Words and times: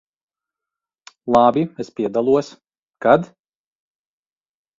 Labi, 1.35 1.63
es 1.83 1.91
piedalos. 1.99 2.49
Kad? 3.07 3.29